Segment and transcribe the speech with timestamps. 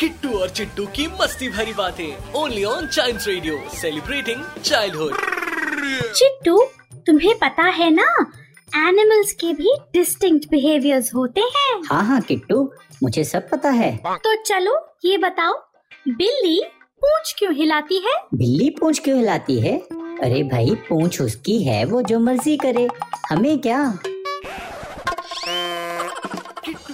[0.00, 5.14] किट्टू और चिट्टू की मस्ती भरी बातें। Only on child radio celebrating childhood
[6.14, 6.56] Chittu
[7.06, 8.06] तुम्हें पता है ना
[8.78, 12.62] एनिमल्स के भी डिस्टिंक्ट बिहेवियर्स होते हैं। हाँ हाँ किट्टू
[13.02, 15.52] मुझे सब पता है। तो चलो ये बताओ
[16.08, 16.60] बिल्ली
[17.02, 18.14] पूंछ क्यों हिलाती है?
[18.34, 19.76] बिल्ली पूंछ क्यों हिलाती है?
[20.22, 22.88] अरे भाई पूंछ उसकी है वो जो मर्ज़ी करे।
[23.30, 23.82] हमें क्या?